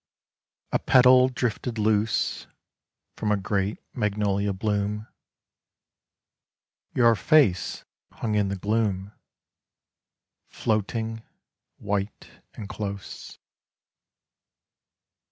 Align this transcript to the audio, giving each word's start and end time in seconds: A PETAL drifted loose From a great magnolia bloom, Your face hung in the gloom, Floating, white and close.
A 0.71 0.79
PETAL 0.79 1.29
drifted 1.29 1.77
loose 1.77 2.47
From 3.17 3.31
a 3.31 3.37
great 3.37 3.77
magnolia 3.93 4.51
bloom, 4.51 5.05
Your 6.95 7.13
face 7.13 7.83
hung 8.13 8.33
in 8.33 8.47
the 8.47 8.55
gloom, 8.55 9.11
Floating, 10.49 11.21
white 11.77 12.41
and 12.55 12.67
close. 12.67 13.37